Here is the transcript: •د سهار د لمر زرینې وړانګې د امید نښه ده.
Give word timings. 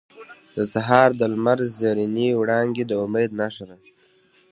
•د 0.55 0.57
سهار 0.73 1.09
د 1.19 1.21
لمر 1.31 1.59
زرینې 1.79 2.29
وړانګې 2.39 2.83
د 2.87 2.91
امید 3.05 3.31
نښه 3.39 3.63
ده. 3.69 3.77